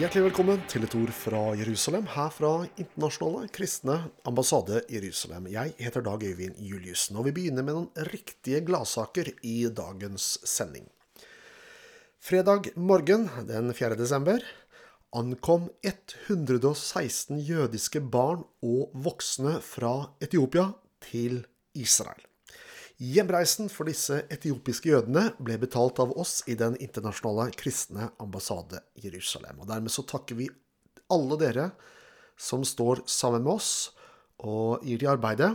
[0.00, 5.50] Hjertelig velkommen til et ord fra Jerusalem, her fra Internasjonale kristne ambassade Jerusalem.
[5.52, 10.86] Jeg heter Dag Øyvind Juliussen, og vi begynner med noen riktige gladsaker i dagens sending.
[12.16, 14.00] Fredag morgen den 4.
[14.00, 14.40] desember
[15.12, 20.70] ankom 116 jødiske barn og voksne fra Etiopia
[21.10, 21.42] til
[21.76, 22.29] Israel.
[23.00, 29.62] Hjemreisen for disse etiopiske jødene ble betalt av oss i Den internasjonale kristne ambassade Jerusalem.
[29.62, 30.50] Og Dermed så takker vi
[31.08, 31.70] alle dere
[32.36, 33.72] som står sammen med oss
[34.44, 35.48] og gir til arbeidet.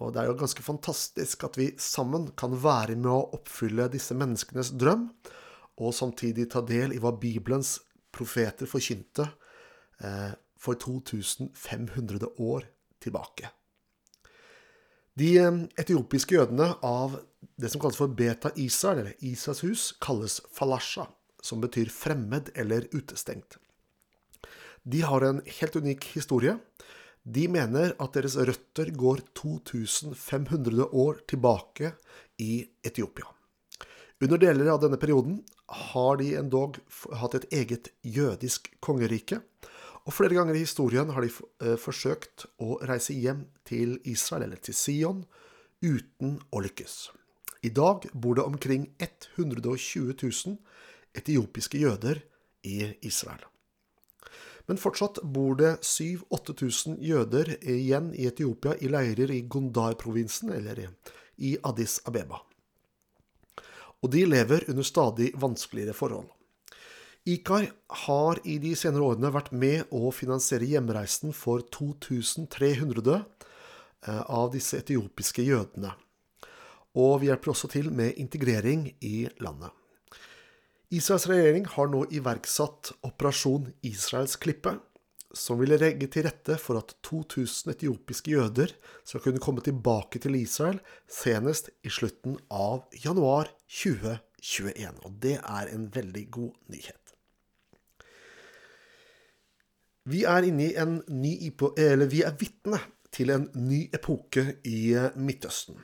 [0.00, 4.18] Og det er jo ganske fantastisk at vi sammen kan være med å oppfylle disse
[4.18, 5.06] menneskenes drøm,
[5.78, 7.76] og samtidig ta del i hva Bibelens
[8.12, 9.30] profeter forkynte
[10.02, 12.66] eh, for 2500 år
[13.02, 13.54] tilbake.
[15.18, 17.18] De eh, etiopiske jødene av
[17.60, 21.06] det som kalles for Beta Israel, eller Isas hus, kalles falasha,
[21.42, 23.58] som betyr fremmed eller utestengt.
[24.82, 26.56] De har en helt unik historie.
[27.22, 31.92] De mener at deres røtter går 2500 år tilbake
[32.42, 33.28] i Etiopia.
[34.22, 35.40] Under deler av denne perioden
[35.92, 36.78] har de endog
[37.18, 39.40] hatt et eget jødisk kongerike.
[40.02, 44.62] Og flere ganger i historien har de eh, forsøkt å reise hjem til Israel, eller
[44.62, 45.22] til Sion,
[45.82, 46.96] uten å lykkes.
[47.62, 50.58] I dag bor det omkring 120 000
[51.14, 52.22] etiopiske jøder
[52.66, 53.44] i Israel.
[54.66, 60.86] Men fortsatt bor det 7000-8000 jøder igjen i Etiopia i leirer i Gondar-provinsen, eller
[61.42, 62.42] i Addis Abeba
[64.02, 66.26] og de lever under stadig vanskeligere forhold.
[67.24, 74.48] IKAR har i de senere årene vært med å finansiere hjemreisen for 2300 eh, av
[74.50, 75.92] disse etiopiske jødene.
[76.98, 79.70] Og vi hjelper også til med integrering i landet.
[80.90, 84.74] Israels regjering har nå iverksatt Operasjon Israels klippe,
[85.32, 88.74] som ville legge til rette for at 2000 etiopiske jøder
[89.06, 95.00] skal kunne komme tilbake til Israel senest i slutten av januar 2021.
[95.06, 97.01] Og det er en veldig god nyhet.
[100.08, 101.36] Vi er inne i en ny
[101.78, 102.80] eller vi er vitne
[103.14, 105.78] til en ny epoke i Midtøsten.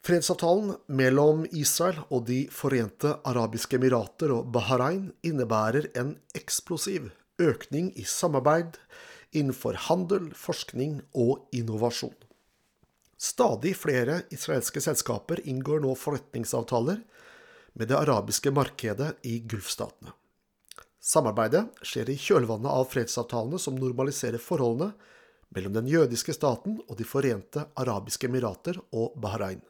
[0.00, 8.06] Fredsavtalen mellom Israel og De forente arabiske emirater og Bahrain innebærer en eksplosiv økning i
[8.08, 8.78] samarbeid
[9.36, 12.14] innenfor handel, forskning og innovasjon.
[13.20, 17.02] Stadig flere israelske selskaper inngår nå forretningsavtaler
[17.76, 20.14] med det arabiske markedet i Gulfstatene.
[21.00, 24.92] Samarbeidet skjer i kjølvannet av fredsavtalene som normaliserer forholdene
[25.56, 29.62] mellom den jødiske staten og De forente arabiske emirater og Bahrain.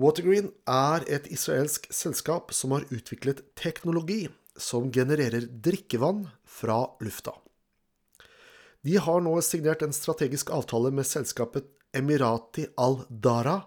[0.00, 4.24] Watergreen er et israelsk selskap som har utviklet teknologi
[4.56, 7.34] som genererer drikkevann fra lufta.
[8.82, 13.60] De har nå signert en strategisk avtale med selskapet Emirati al-Dara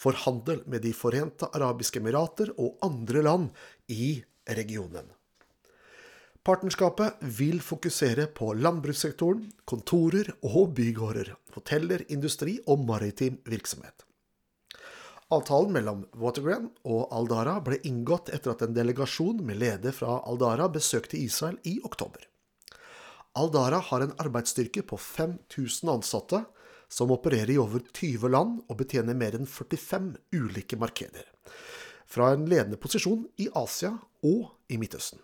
[0.00, 3.50] for handel med De forente arabiske emirater og andre land
[3.92, 5.08] i regionen.
[6.46, 14.04] Partnerskapet vil fokusere på landbrukssektoren, kontorer og bygårder, hoteller, industri og maritim virksomhet.
[15.34, 20.68] Avtalen mellom Watergren og Aldara ble inngått etter at en delegasjon med leder fra Aldara
[20.70, 22.22] besøkte Israel i oktober.
[23.34, 26.44] Aldara har en arbeidsstyrke på 5000 ansatte
[26.88, 31.26] som opererer i over 20 land og betjener mer enn 45 ulike markeder,
[32.06, 33.92] fra en ledende posisjon i Asia
[34.26, 35.20] og i Midtøsten.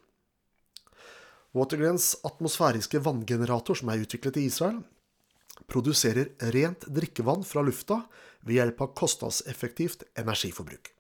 [1.53, 4.81] Watergrens atmosfæriske vanngenerator, som er utviklet i Israel,
[5.69, 8.01] produserer rent drikkevann fra lufta
[8.43, 10.91] ved hjelp av kostnadseffektivt energiforbruk.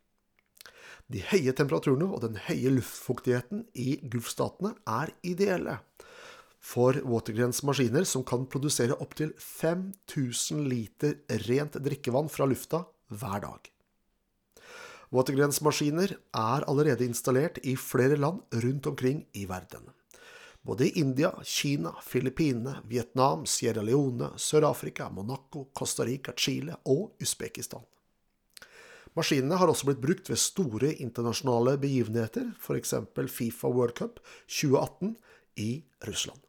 [1.12, 5.81] De høye temperaturene og den høye luftfuktigheten i Gulfstatene er ideelle
[6.62, 11.19] for Watergrens maskiner, som kan produsere opptil 5000 liter
[11.49, 13.72] rent drikkevann fra lufta hver dag.
[15.12, 19.91] Watergrens maskiner er allerede installert i flere land rundt omkring i verden.
[20.64, 27.82] Både i India, Kina, Filippinene, Vietnam, Sierra Leone, Sør-Afrika, Monaco, Costa Rica, Chile og Usbekistan.
[29.12, 32.94] Maskinene har også blitt brukt ved store internasjonale begivenheter, f.eks.
[33.29, 35.12] Fifa World Cup 2018
[35.61, 36.41] i Russland.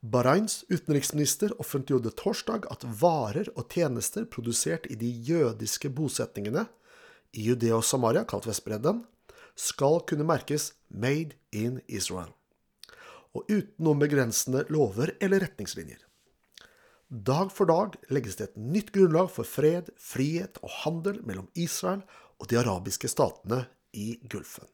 [0.00, 6.64] Bahrains utenriksminister offentliggjorde torsdag at varer og tjenester produsert i de jødiske bosetningene
[7.36, 9.04] i Judea og Samaria, kalt Vestbredden,
[9.56, 12.32] skal kunne merkes Made in Israel
[13.36, 16.00] og uten noen begrensende lover eller retningslinjer.
[17.06, 22.02] Dag for dag legges det et nytt grunnlag for fred, frihet og handel mellom Israel
[22.40, 23.62] og de arabiske statene
[23.94, 24.66] i Gulfen.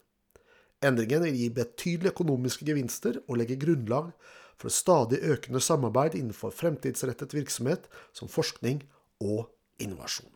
[0.82, 4.10] Endringen vil gi betydelige økonomiske gevinster og legge grunnlag
[4.58, 7.86] for stadig økende samarbeid innenfor fremtidsrettet virksomhet
[8.16, 8.82] som forskning
[9.22, 9.50] og
[9.82, 10.30] innovasjon.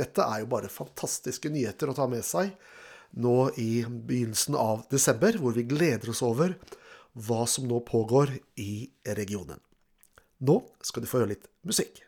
[0.00, 2.54] Dette er jo bare fantastiske nyheter å ta med seg
[3.20, 6.54] nå i begynnelsen av desember, hvor vi gleder oss over
[7.18, 8.86] hva som nå pågår i
[9.18, 9.58] regionen.
[10.46, 11.98] Nå skal du få høre litt musikk.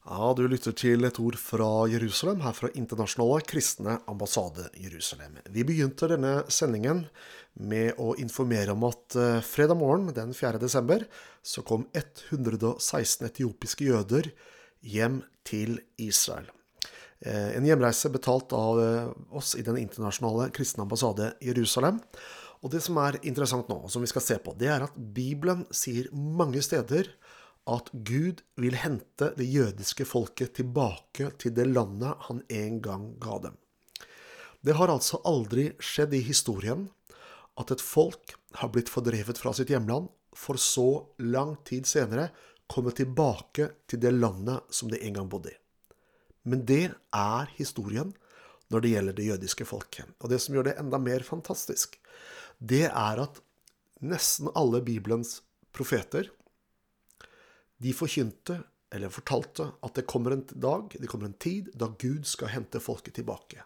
[0.00, 5.34] Ja, du lytter til et ord fra Jerusalem, her fra Internasjonale kristne ambassade Jerusalem.
[5.52, 7.02] Vi begynte denne sendingen
[7.60, 10.56] med å informere om at eh, fredag morgen den 4.
[10.62, 11.04] desember
[11.44, 14.30] så kom 116 etiopiske jøder
[14.80, 16.48] hjem til Israel.
[17.20, 22.00] Eh, en hjemreise betalt av eh, oss i Den internasjonale kristne ambassade Jerusalem.
[22.64, 24.96] Og det som er interessant nå, og som vi skal se på, det er at
[24.96, 27.12] Bibelen sier mange steder
[27.70, 33.38] at Gud vil hente det jødiske folket tilbake til det landet han en gang ga
[33.46, 33.58] dem.
[34.60, 36.88] Det har altså aldri skjedd i historien
[37.60, 42.28] at et folk har blitt fordrevet fra sitt hjemland, for så lang tid senere
[42.70, 45.56] komme tilbake til det landet som de en gang bodde i.
[46.46, 48.12] Men det er historien
[48.70, 50.06] når det gjelder det jødiske folket.
[50.22, 51.98] Og det som gjør det enda mer fantastisk,
[52.58, 53.40] det er at
[54.00, 55.40] nesten alle Bibelens
[55.74, 56.30] profeter
[57.80, 58.60] de forkynte,
[58.94, 62.82] eller fortalte, at det kommer en dag, det kommer en tid, da Gud skal hente
[62.82, 63.62] folket tilbake.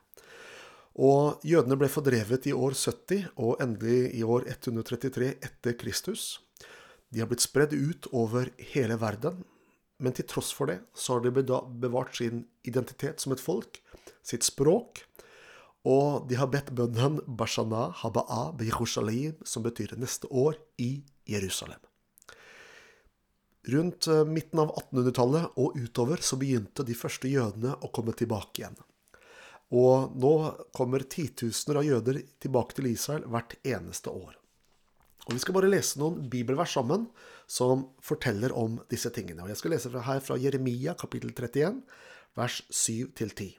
[0.94, 6.44] Og jødene ble fordrevet i år 70, og endelig i år 133 etter Kristus.
[7.10, 9.42] De har blitt spredd ut over hele verden,
[9.98, 11.42] men til tross for det så har de
[11.82, 13.80] bevart sin identitet som et folk,
[14.22, 15.02] sitt språk,
[15.84, 21.80] og de har bedt bønnen Bashana Haba'a Bejerushalayim, som betyr neste år i Jerusalem.
[23.64, 28.60] Rundt eh, midten av 1800-tallet og utover så begynte de første jødene å komme tilbake
[28.60, 28.76] igjen.
[29.74, 30.32] Og nå
[30.76, 34.36] kommer titusener av jøder tilbake til Israel hvert eneste år.
[35.24, 37.08] Og Vi skal bare lese noen bibelvers sammen
[37.48, 39.40] som forteller om disse tingene.
[39.42, 41.80] Og Jeg skal lese her fra Jeremia kapittel 31,
[42.36, 43.54] vers 7-10.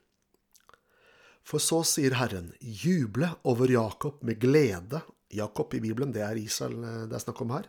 [1.45, 5.01] For så sier Herren, juble over Jakob med glede.
[5.33, 7.65] Jakob i Bibelen, det er Israel eh, det er snakk om her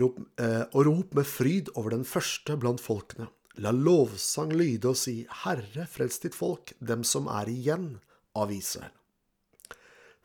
[0.00, 3.28] Rop, eh, og rop med fryd over den første blant folkene.
[3.62, 7.92] La lovsang lyde og si, Herre, frels ditt folk, dem som er igjen
[8.34, 8.90] av Israel.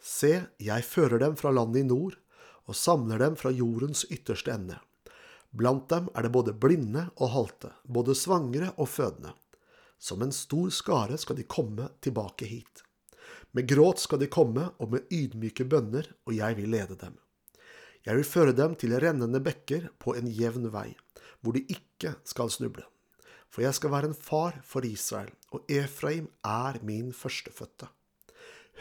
[0.01, 2.15] Se, jeg fører dem fra landet i nord
[2.69, 4.79] og samler dem fra jordens ytterste ende.
[5.51, 9.33] Blant dem er det både blinde og halte, både svangre og fødende.
[9.99, 12.85] Som en stor skare skal de komme tilbake hit.
[13.51, 17.17] Med gråt skal de komme, og med ydmyke bønner, og jeg vil lede dem.
[18.06, 20.94] Jeg vil føre dem til rennende bekker på en jevn vei,
[21.41, 22.86] hvor de ikke skal snuble.
[23.50, 27.89] For jeg skal være en far for Israel, og Efraim er min førstefødte.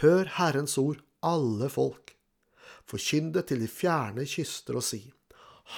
[0.02, 2.14] Hør Herrens ord, alle folk.
[2.88, 5.02] Forkynn det til de fjerne kyster og si,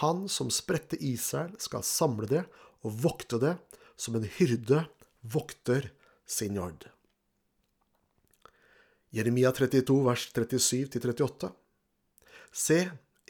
[0.00, 2.44] Han som spredte Israel, skal samle det
[2.86, 3.56] og vokte det,
[3.96, 4.84] som en hyrde
[5.22, 5.90] vokter
[6.26, 6.86] sin jord.
[9.10, 11.50] Jeremia 32, vers 37-38.
[12.52, 12.78] Se,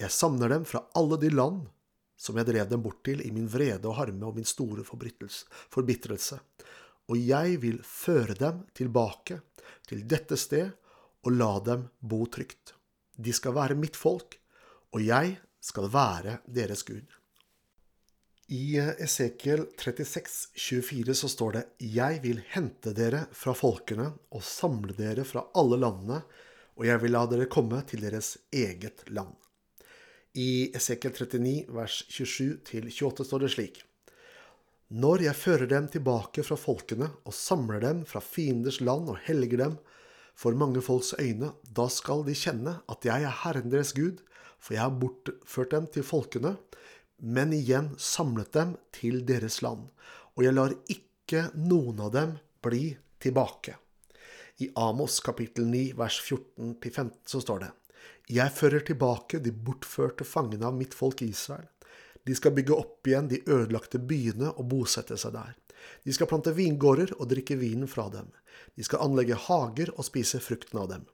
[0.01, 1.67] jeg samler dem fra alle de land
[2.21, 6.41] som jeg drev dem bort til i min vrede og harme og min store forbitrelse,
[7.09, 9.41] og jeg vil føre dem tilbake
[9.89, 10.69] til dette sted
[11.25, 12.75] og la dem bo trygt.
[13.17, 14.37] De skal være mitt folk,
[14.93, 17.09] og jeg skal være deres Gud.
[18.51, 21.65] I Esekiel 36, 24 så står det
[21.95, 26.19] Jeg vil hente dere fra folkene og samle dere fra alle landene,
[26.77, 29.37] og jeg vil la dere komme til deres eget land.
[30.35, 33.81] I Esekiel 39, vers 27-28 står det slik.
[34.95, 39.59] Når jeg fører dem tilbake fra folkene og samler dem fra fienders land og helger
[39.65, 39.75] dem
[40.39, 44.23] for mange folks øyne, da skal de kjenne at jeg er Herren deres Gud,
[44.63, 46.55] for jeg har bortført dem til folkene,
[47.19, 49.89] men igjen samlet dem til deres land,
[50.39, 53.75] og jeg lar ikke noen av dem bli tilbake.
[54.63, 57.75] I Amos kapittel 9 vers 14-15 så står det
[58.31, 61.67] Jeg fører tilbake de bortførte fangene av mitt folk Israel.
[62.27, 65.55] De skal bygge opp igjen de ødelagte byene og bosette seg der.
[66.05, 68.29] De skal plante vingårder og drikke vinen fra dem.
[68.77, 71.07] De skal anlegge hager og spise frukten av dem.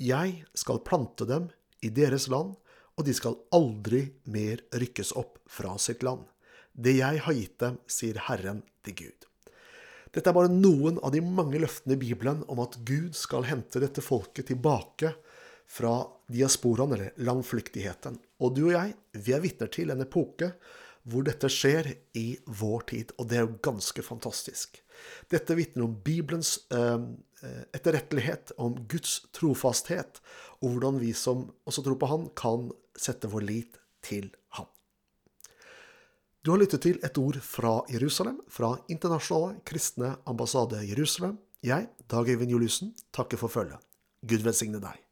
[0.00, 1.50] Jeg skal plante dem
[1.84, 2.56] i deres land,
[2.96, 6.24] og de skal aldri mer rykkes opp fra sitt land.
[6.72, 9.26] Det jeg har gitt dem, sier Herren til Gud.
[10.12, 13.80] Dette er bare noen av de mange løftene i Bibelen om at Gud skal hente
[13.82, 15.12] dette folket tilbake
[15.68, 15.98] fra
[16.32, 18.18] diasporaen, eller langflyktigheten.
[18.42, 20.52] Og du og jeg, vi er vitner til en epoke
[21.06, 24.80] hvor dette skjer i vår tid, og det er jo ganske fantastisk.
[25.30, 27.04] Dette vitner om Bibelens eh,
[27.76, 30.18] etterrettelighet, om Guds trofasthet,
[30.58, 34.66] og hvordan vi som også tror på Han, kan sette vår lit til Han.
[36.42, 41.38] Du har lyttet til et ord fra Jerusalem, fra Internasjonale kristne ambassade Jerusalem.
[41.62, 43.82] Jeg, Dag Øyvind Juliussen, takker for følget.
[44.26, 45.05] Gud velsigne deg.